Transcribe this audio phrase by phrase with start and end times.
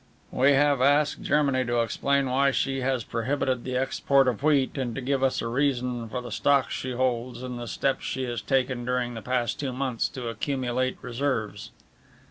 [0.31, 4.95] "We have asked Germany to explain why she has prohibited the export of wheat and
[4.95, 8.41] to give us a reason for the stocks she holds and the steps she has
[8.41, 11.69] taken during the past two months to accumulate reserves."